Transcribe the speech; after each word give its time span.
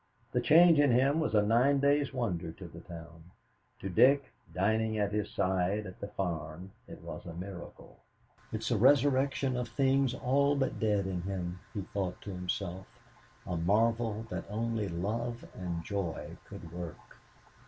The 0.31 0.41
change 0.41 0.79
in 0.79 0.89
him 0.89 1.19
was 1.19 1.35
a 1.35 1.43
nine 1.43 1.79
days' 1.79 2.11
wonder 2.11 2.51
to 2.53 2.67
the 2.67 2.79
town. 2.79 3.25
To 3.81 3.87
Dick, 3.87 4.33
dining 4.51 4.97
at 4.97 5.11
his 5.11 5.29
side 5.29 5.81
out 5.81 5.85
at 5.85 5.99
the 5.99 6.07
farm, 6.07 6.71
it 6.87 6.99
was 7.03 7.23
a 7.27 7.35
miracle. 7.35 7.97
"It's 8.51 8.71
a 8.71 8.77
resurrection 8.79 9.55
of 9.55 9.67
things 9.69 10.15
all 10.15 10.55
but 10.55 10.79
dead 10.79 11.05
in 11.05 11.21
him," 11.21 11.59
he 11.75 11.81
thought 11.83 12.19
to 12.21 12.31
himself, 12.31 12.87
"a 13.45 13.55
marvel 13.55 14.25
that 14.31 14.45
only 14.49 14.87
love 14.89 15.45
and 15.53 15.83
joy 15.83 16.35
could 16.45 16.71
work." 16.73 17.17